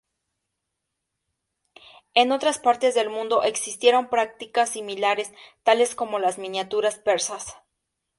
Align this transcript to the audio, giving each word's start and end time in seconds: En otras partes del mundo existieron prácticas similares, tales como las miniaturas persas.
En 2.15 2.31
otras 2.31 2.57
partes 2.57 2.95
del 2.95 3.11
mundo 3.11 3.43
existieron 3.43 4.09
prácticas 4.09 4.71
similares, 4.71 5.31
tales 5.61 5.93
como 5.93 6.17
las 6.17 6.39
miniaturas 6.39 6.97
persas. 6.97 7.55